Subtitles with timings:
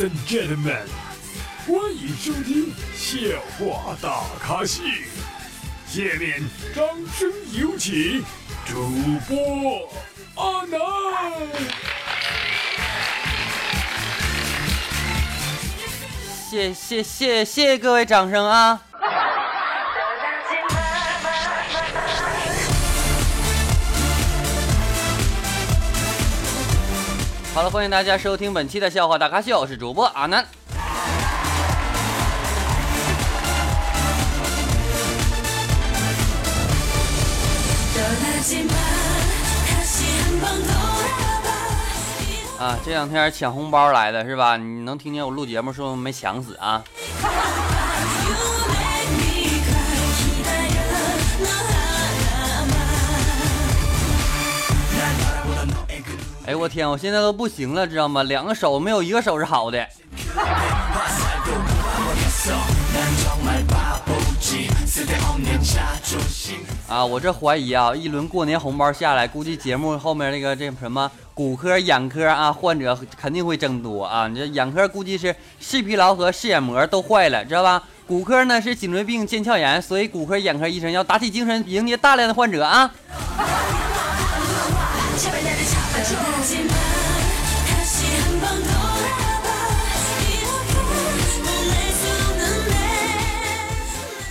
[0.00, 0.86] and gentlemen，
[1.66, 4.82] 欢迎收听笑话大咖秀。
[5.88, 6.42] 下面
[6.74, 6.86] 掌
[7.16, 8.22] 声有请
[8.66, 8.88] 主
[9.26, 9.90] 播
[10.36, 10.78] 阿南。
[16.48, 18.87] 谢谢谢谢各位掌声啊！
[27.58, 30.46] 好了，欢迎大家收听本期的笑话大咖秀，我是主播阿南。
[42.60, 44.56] 啊，这两天抢红包来的是吧？
[44.56, 46.84] 你能听见我录节目，说没抢死啊？
[56.48, 58.22] 哎，我天，我现在都不行了，知道吗？
[58.22, 59.86] 两个手没有一个手是好的。
[66.88, 74.26] 啊，我这怀疑啊，一轮过年红包下来，估计节目后面那个这什么骨科、眼科啊，患者肯定会增多啊。
[74.26, 77.82] 你这眼科估计是视疲劳和视眼膜都坏了，知道吧？
[78.06, 82.90] 骨科呢是颈椎病、腱鞘炎，所以骨科、眼科医生要打起精神迎接大量的患者啊。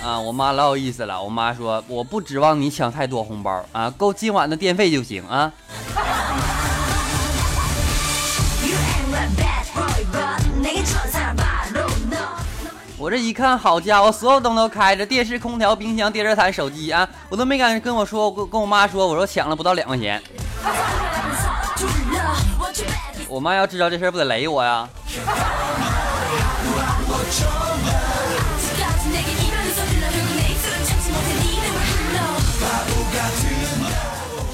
[0.02, 1.22] 啊，我妈老有意思了。
[1.22, 5.52] 我妈说，我不指望你抢太多红包啊，够今晚的电费就行啊。
[12.98, 20.24] 我这一看，好家伙，所有灯都开着，电视、空调、冰箱、电热毯、手机啊，我都没敢跟我说，跟跟我妈说，我说抢了不到两块钱。
[23.30, 24.88] 我妈要知道这事儿，不得雷我呀？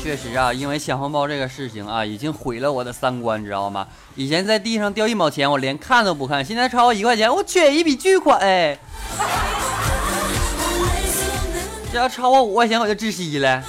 [0.04, 3.88] 确实啊，因为抢红包这个事情啊，已经毁了我的三观，知道吗？
[4.16, 8.78] 以前在地上掉一毛钱，我连看都不看；现在超过一块钱，我缺一笔巨款哎！
[11.94, 13.64] 这要超过五块钱，我就窒息了。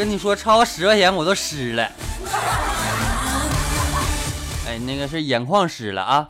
[0.00, 1.82] 跟你说，超过十块钱我都湿了。
[4.66, 6.26] 哎，那个是眼眶湿了啊。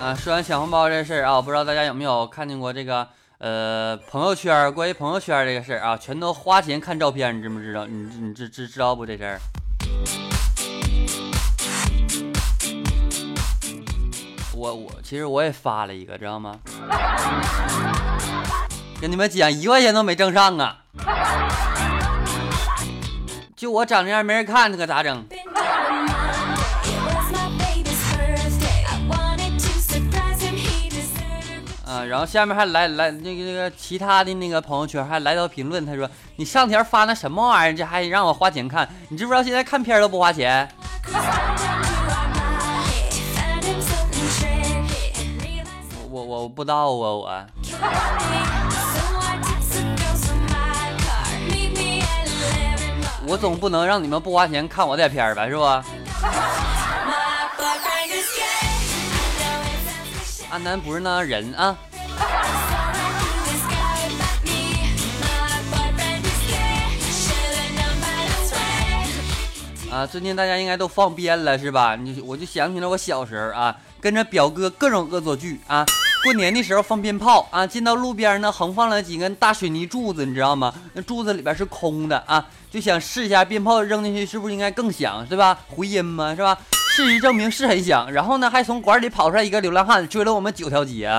[0.00, 7.84] 啊，说完抢红包这事儿啊，不知道大家有没有看见过这个呃朋友圈关于朋友圈这个事儿啊，全都花钱看照片，你知不知道？
[7.84, 9.38] 你你知知知道不这事儿？
[14.74, 16.58] 我我其实我也发了一个，知道吗？
[19.00, 20.78] 跟你们讲，一块钱都没挣上啊！
[23.54, 25.24] 就我长这样，没人看，这可咋整？
[31.86, 37.76] 啊，然后下面还来来那个那个其他的那个朋友圈还来条评论，他说：“你上条发那什么玩意儿？
[37.76, 38.88] 这还让我花钱看？
[39.10, 40.68] 你知不知道现在看片都不花钱？”
[46.44, 47.46] 我不知道啊，我。
[53.26, 55.62] 我总不能让你们不花钱看我的片儿吧，是不？
[60.50, 61.74] 阿南不是那人啊。
[69.90, 71.96] 啊，最近大家应该都放鞭了，是吧？
[71.96, 75.86] 你我就想起了我小时候啊，跟着表哥各种恶作剧啊。
[76.24, 80.72] 过年的时候放鞭炮啊，进到路边呢横放了几根大水泥柱子，你知道吗？
[80.94, 85.58] 那柱子里边是空的啊，就想试一下鞭炮扔进去是不是应该更响，对吧？
[85.68, 86.58] 回音嘛，是吧？
[86.96, 88.10] 事实证明是很响。
[88.10, 91.10] 然后呢，还从馆里跑出来一个流浪汉，追了我们九条街。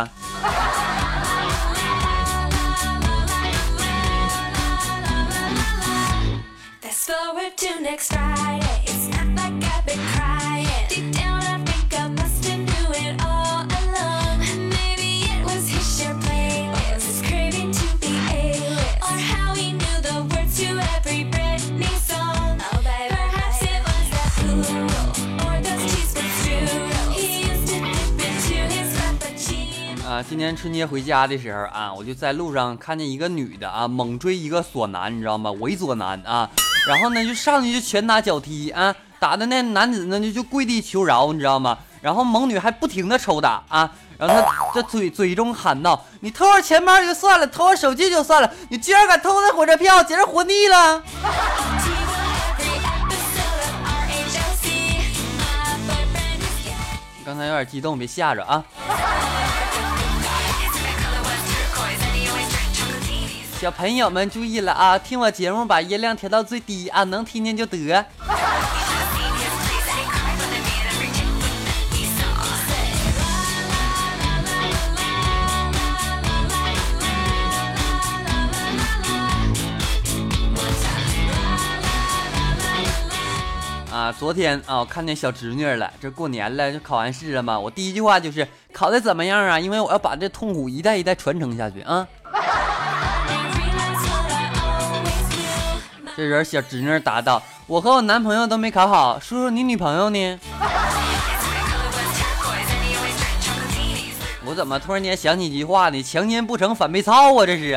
[30.45, 35.49] 年春节回家的时候啊，我就在路上看见一个女的啊，猛追一个锁男，你知道吗？
[35.49, 36.47] 猥琐男啊，
[36.87, 41.75] 然后呢就上去就拳打脚踢啊，打的那男子呢就就跪地求饶，你知道吗？
[41.99, 43.89] 然后猛女还不停的抽打啊，
[44.19, 51.01] 然后她这嘴嘴中喊道：“你偷我钱包就算了，偷我手机就算了，你居然敢偷我火车票，简直活腻了！”
[57.25, 58.63] 刚才有点激动，别吓着啊。
[63.65, 64.95] 小朋友们注意了啊！
[64.95, 67.93] 听我节目，把音量调到最低啊，能听见就得。
[83.91, 85.91] 啊，昨天啊，我看见小侄女了。
[85.99, 87.59] 这过年了，就考完试了嘛。
[87.59, 89.59] 我第一句话就是考的怎么样啊？
[89.59, 92.07] 因为我要把这痛苦一代一代传承下去啊。
[96.17, 100.39] 这人小侄女答道：“我和我男朋友都没考好，叔叔你女朋友呢？”
[104.45, 106.01] 我怎么突然间想起一句话呢？
[106.01, 107.45] 强奸不成反被操啊！
[107.45, 107.73] 这是。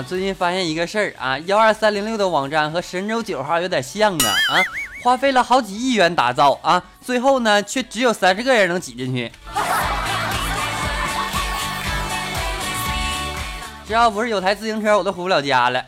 [0.00, 4.64] 啊，最近发现一个事儿啊，幺二三零六的网站和神舟九号有点像啊啊，
[5.02, 9.30] 花费了好几亿元打造啊，最后呢却只有三十个人能挤进去。
[13.86, 15.84] 只要不是有台自行车，我都回不了家了。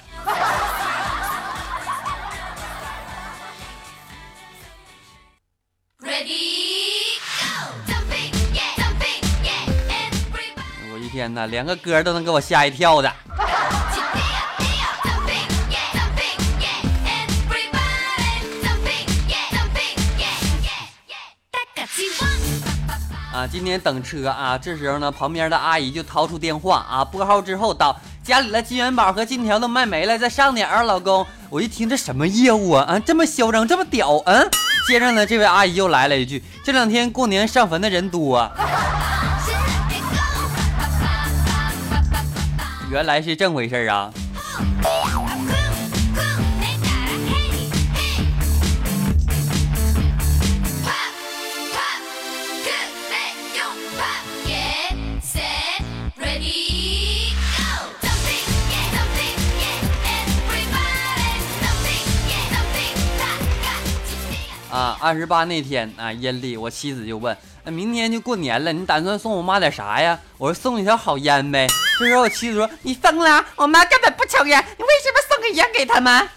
[10.93, 13.11] 我一天呐，连个歌都能给我吓一跳的。
[23.47, 31.27] 今天等车啊，这时候呢，旁边的阿姨就掏出电话啊，拨号之后到家里的金元宝和金条都卖没了，再上点啊，老公。
[31.51, 34.49] 我一听这什么业务啊，啊，这么嚣张，这么屌，嗯。
[34.89, 38.51] 接着呢，这位阿姨又来了一句，这两天过年上坟的人多。
[42.91, 44.11] 原来是这回事啊。
[65.03, 71.67] 二十八那天啊，阴历，我妻子就问：“那明天就过年了，你打算送我妈点啥呀？”我说：“送一条好烟呗。”
[71.99, 73.45] 这时候我妻子说：“你疯了？
[73.57, 76.29] 我妈根本不抽烟，你为什么送个烟给他们？”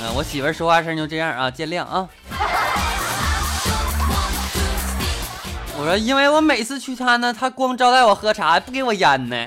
[0.00, 2.08] 嗯，我媳妇说话声就这样啊，见谅啊。
[5.76, 9.46] 我说：“因为我每次去她呢，她光招待我喝茶，不给我烟呢。”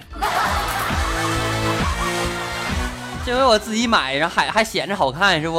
[3.25, 5.57] 这回我自己买，然后还还显着好看，是不？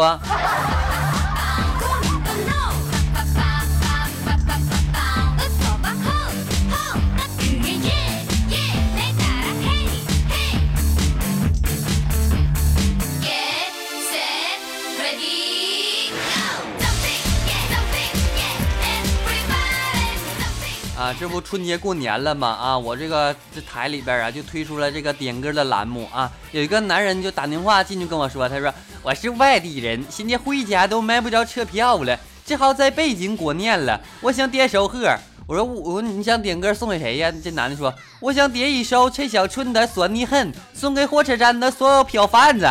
[21.12, 22.48] 这不春节过年了吗？
[22.48, 26.30] 啊，我这个这台里边啊，就推出了这个点歌的栏目啊。
[26.52, 28.72] 有一个男人就打电话进去跟我说，他说
[29.02, 34.00] 我是外地人，现在回家都买不着车票了，只好在北京过年了。
[34.20, 37.32] 我想点首歌，我说我你想点歌送给谁呀？
[37.42, 42.66] 这男的说，我想点一首陈小春的《酸你狠》，送给火车站的所有票贩子。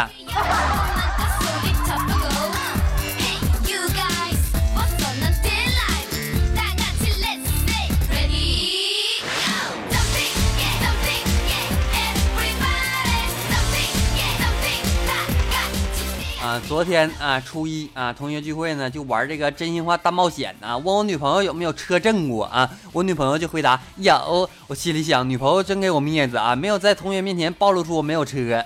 [16.59, 22.69] 昨天啊，初一啊，同学聚会呢，就玩这个真心话大冒险啊，问我女朋友有没有车震过啊？
[22.91, 24.49] 我女朋友就回答有。
[24.67, 28.63] 我心里想，女朋友真给我面子啊，没有在同学面前暴露出我没有车。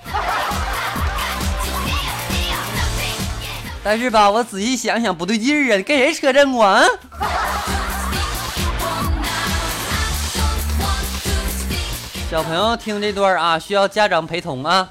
[3.83, 6.83] 但是吧，我仔细想想不对劲儿啊，跟谁车震过啊？
[12.29, 14.87] 小朋友听这段啊，需要家长陪同啊。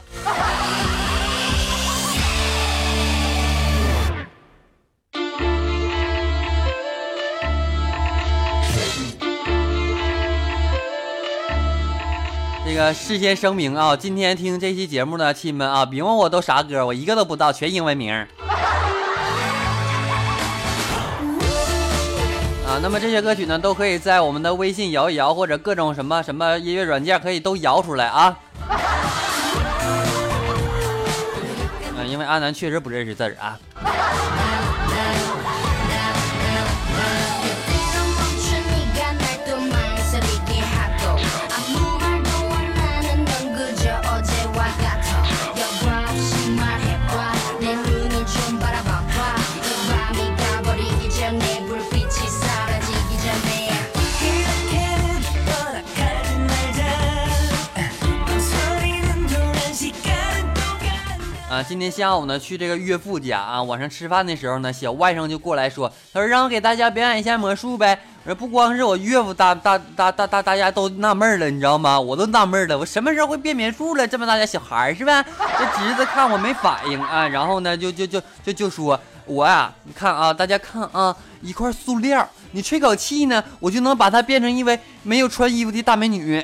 [12.94, 18.14] 事先声明啊，今天听这期节目的亲们啊，别问我都啥歌，我一个都不知道，全英文名。
[22.64, 28.36] 啊，那么这些歌曲呢，都可以在我们的微信摇一摇，或者各种什么什么音乐软件可以都摇出来啊。
[31.98, 33.58] 嗯，因为阿南确实不认识字啊。
[61.68, 67.98] 今天下午呢，去这个岳父家啊，晚上吃饭的时候呢，小外甥就过来说，他说让我给大家表演一下魔术呗。
[68.24, 72.00] 我说不光是我岳父，大大大大大大家都纳闷了，你知道吗？
[72.00, 74.08] 我都纳闷了，我什么时候会变魔术了？
[74.08, 75.22] 这么大家小孩是吧？
[75.22, 86.42] 这侄子看我没反应啊，然后呢，就就就就就说，我呀，你看啊，大家看啊，一块塑料，你吹口气呢，我就能把它变成一位没有穿衣服的大美女。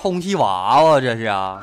[0.00, 1.60] 充气娃娃，这是啊！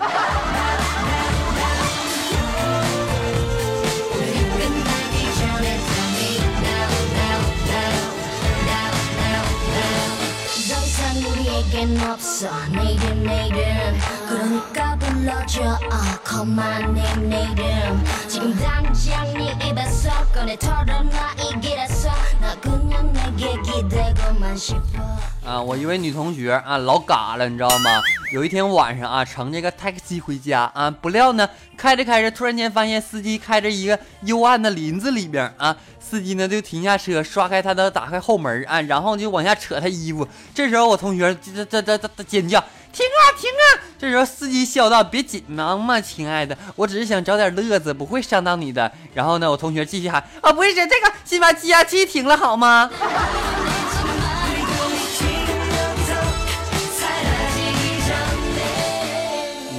[25.43, 28.01] 啊，我一位女同学啊，老嘎了，你知道吗？
[28.33, 31.47] 有一天晚上啊，乘这个 taxi 回家啊，不料呢，
[31.77, 40.27] 开着开着，突然间发现司机开着一个幽暗的林子里边啊，司机呢就停下车，刷开他的打开后门啊，然后就往下扯他衣服。
[40.53, 42.61] 这时候我同学这这这这尖叫，
[42.93, 43.63] 停啊停啊！
[43.99, 52.89] 这时候司机笑道：“别紧张嘛，亲爱的，我只是想找点乐子，不会伤到你的。”然后呢，我同学继续喊：“啊，不是这个，先把气压计停了好吗？”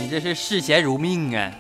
[0.01, 1.51] 你这是视钱如命啊！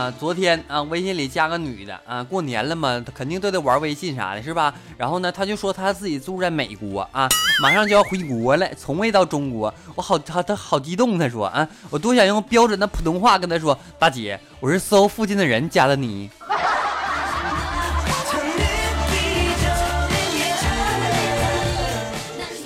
[0.00, 4.72] 啊，昨天啊，微信里加个女的啊，过年了嘛，肯定都得玩微信啥的，是吧？
[4.96, 7.28] 然后呢，他就说他自己住在美国啊，
[7.62, 9.72] 马上就要回国了，从未到中国。
[9.94, 16.30] 我好，他他好激动，他说啊，我多想用标准的普通话跟他说，大姐，我是搜附近的人加的你。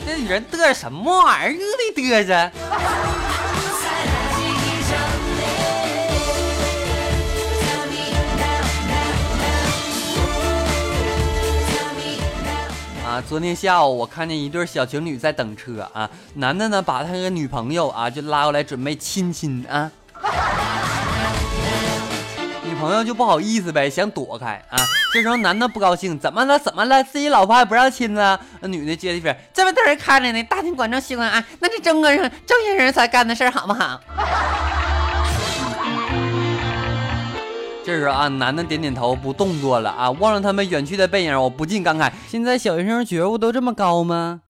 [0.07, 1.59] 这女人嘚瑟什么玩意儿？
[1.97, 3.34] 的嘚瑟。
[13.15, 19.89] 啊，昨天下午我看见一对小情侣在等车啊，男的呢把他那个女朋友啊就拉过来准备亲亲啊，
[22.65, 24.77] 女朋友就不好意思呗，想躲开啊。
[25.13, 26.59] 这时候男的不高兴，怎么了？
[26.59, 27.05] 怎么了？
[27.05, 28.37] 自己老婆还不让亲呢？
[28.59, 34.01] 那女的接一句：“这么多人看着呢，大庭广众秀恩爱，那是中国人正经人才干的事儿，好不好？”
[37.85, 44.41] 这时候啊，男的点点头，不动作了啊，望着他们远去的背影，我不禁感慨：现在小学生觉悟都这么高吗？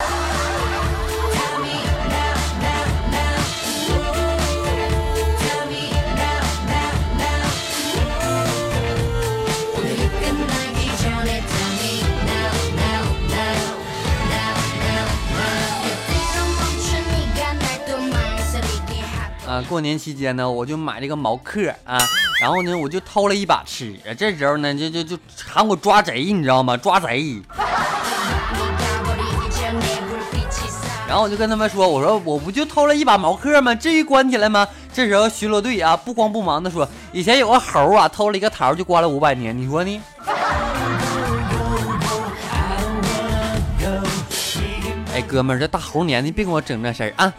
[19.48, 21.98] 啊，过年期间呢，我就买这个毛克啊。
[22.40, 23.94] 然后呢，我就偷了一把吃。
[24.18, 26.76] 这时候呢，就就就喊我抓贼，你知道吗？
[26.76, 27.42] 抓贼。
[31.06, 33.74] 然后我就跟他们说：“我说我不就偷了一把毛克吗？
[33.74, 40.02] 至于关起来吗？”这时候巡逻队啊，不慌不忙的说：“以前有个猴啊，偷了一个桃就关了五百年，你说呢？”
[45.14, 47.32] 哎，哥们儿，这大猴年的，别给我整这事儿啊！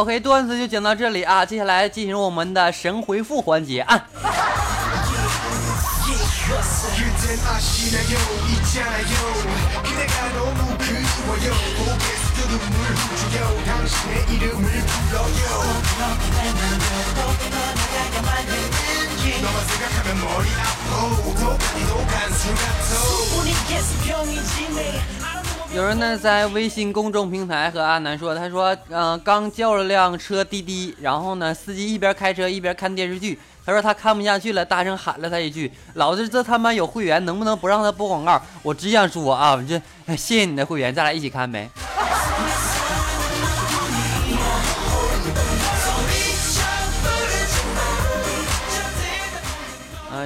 [0.00, 4.02] OK，段子就讲到这里啊，接下来进行我们的神回复环节啊。
[25.72, 33.38] 有人呢在微信公众平台和阿南说，他说，嗯，刚叫了辆车滴滴，然后呢，司机一边开车一边看电视剧。
[33.64, 39.80] 他说他看不下去了，大声喊了他一句：“老子这他妈有会员，能不能不让他播广告？”我只想说啊，这
[40.16, 41.68] 谢谢你的会员，咱俩一起看呗。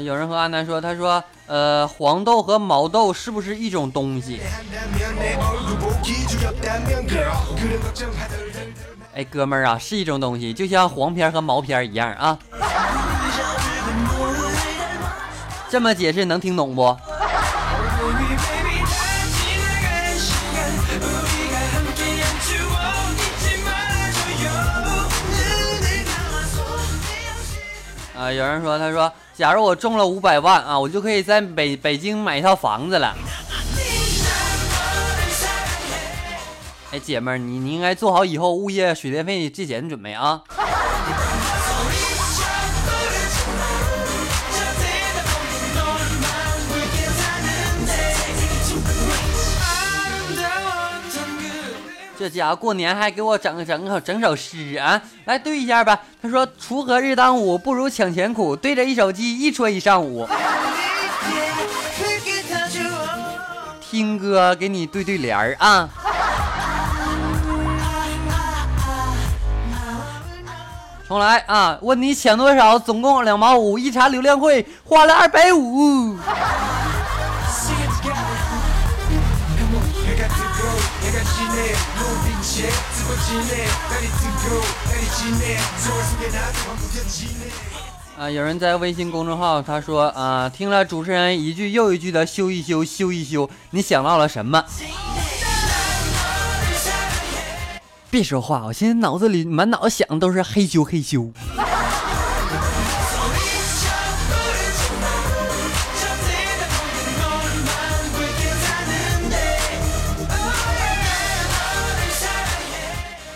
[0.00, 4.40] 有人和阿南说，他说，呃，黄豆和毛豆是不是一种东西？
[9.14, 12.38] 哎，哥们儿啊，是一种东西，就像黄片和毛片一样啊。
[15.68, 16.96] 这么解释能听懂不？
[28.25, 33.14] 啊，有人说，他说，假如我中了五百万啊，我就可以在北北京买一套房子了。
[36.90, 40.40] 哎，姐们儿，你你应该做好以后物业水电费借钱准备啊。
[52.25, 54.99] 这家伙过年还给我整整首整首诗啊！
[55.26, 56.00] 来对一下吧。
[56.23, 58.57] 他说：“锄禾日当午，不如抢钱苦。
[58.57, 60.26] 对着一手机，一戳一上午。”
[63.83, 65.87] 听歌给你对对联儿啊！
[71.06, 71.78] 重来啊！
[71.82, 72.78] 问你抢多少？
[72.78, 73.78] 总共两毛五。
[73.78, 76.17] 一查流量会花了二百五。
[88.16, 88.30] 啊！
[88.30, 94.64] 有人在微信公众号他说啊，听了主持人一句又一句的修一修修一修，你想到了什么？
[98.10, 101.32] 别说话，我现在脑子里满脑子想的都是嘿咻嘿咻。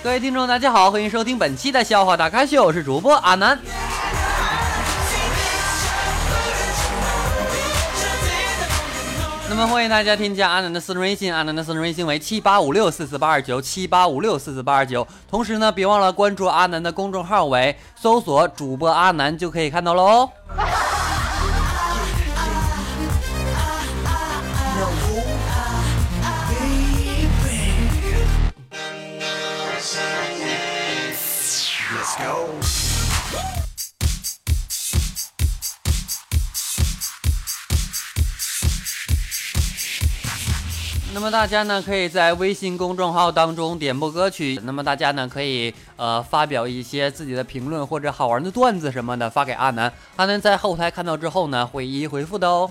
[0.09, 3.59] 各位听众，大家好，欢迎收听本期的笑话大咖秀，我是主播阿南。
[9.51, 15.07] 那么欢迎大家添加阿南的私人微信，阿南的私人微信为七八五六四四八二九七八五六四四八二九。
[15.31, 20.31] 同时呢，别忘了关注阿南的公众号，为搜索主播阿南就可以看到喽。
[41.14, 44.61] 那么大家呢，可以在微信公众号当中点播歌曲。
[44.62, 52.71] 那么大家呢，可以呃发表一些自己的评论或者好玩的段子什么的发给阿南，阿南在后台看到之后呢，会一一回复的哦。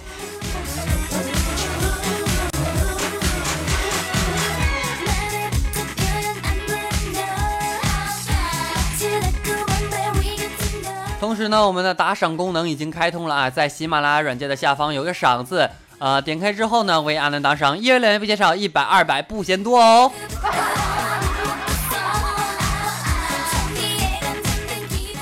[11.20, 20.12] 同时呢，我们的打赏功能已经开通了啊，在喜马拉雅软件的下方有个赏字，呃，点开之后呢，为阿南打赏，一元两元不嫌少，一百二百不嫌多哦。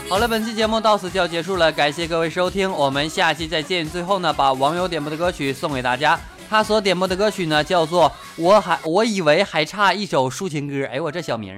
[0.07, 3.89] 好了，本期节目到此就要结束了，感谢各位收听，我们下期再见。
[3.89, 11.57] 最后呢，把网友点播的歌曲送给大家，他所点播的歌曲呢，叫做《我还我以为还差一首抒情歌》，哎，我这小名。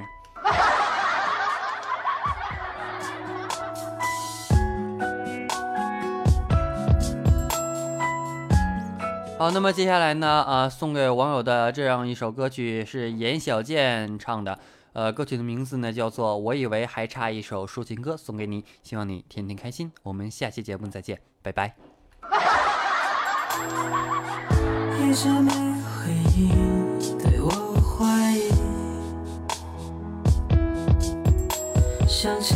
[9.47, 14.60] 好，那么接下来呢，呃，送给网友的这样一首歌曲是严小健唱的，
[14.91, 19.89] 呃，歌曲的名字呢叫做《我以为还差一首抒情歌》，送给你，希望你天天开心。
[20.03, 21.73] 我们下期节目再见，拜拜。
[24.99, 28.51] 一直没回应，对我怀疑，
[32.05, 32.55] 想起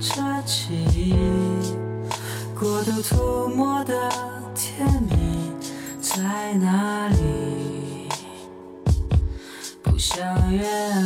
[0.00, 1.14] 这记忆，
[2.58, 4.37] 过度涂抹的。
[6.48, 8.08] 在哪里？
[9.82, 10.97] 不想远。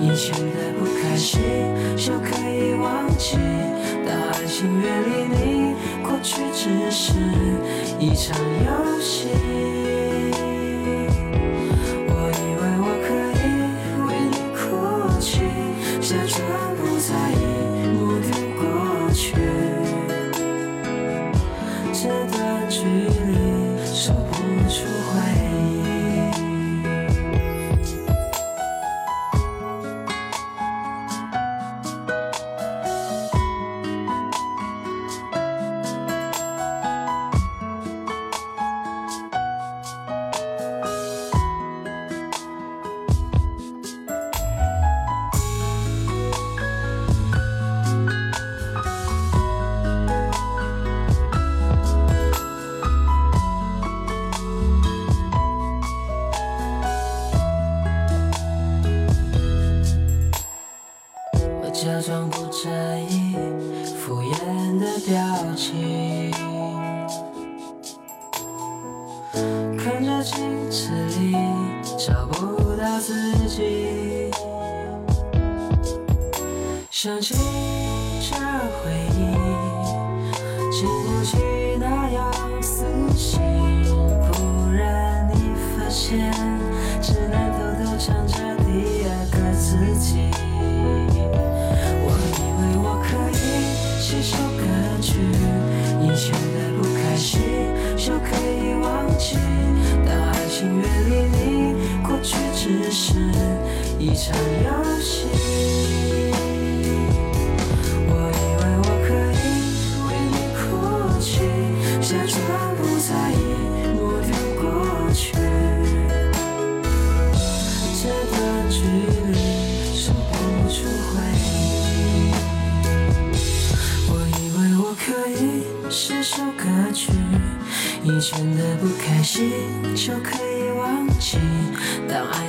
[0.00, 1.40] 以前的不开心
[1.94, 3.36] 就可以忘记，
[4.06, 7.12] 当爱情远离你，过去只是
[7.98, 8.34] 一场
[8.64, 9.79] 游戏。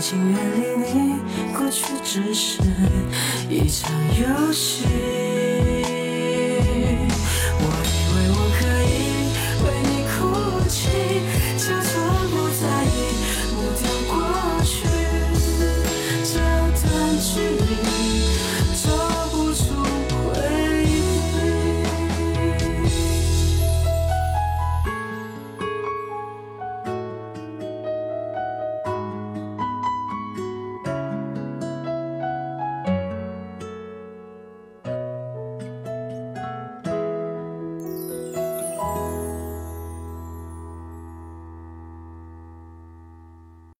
[0.01, 1.19] 请远离你
[1.55, 2.63] 过去只是
[3.47, 5.40] 一场游戏。